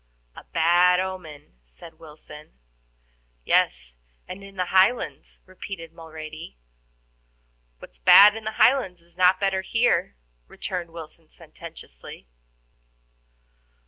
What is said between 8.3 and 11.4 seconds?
in the Highlands is not better here," returned Wilson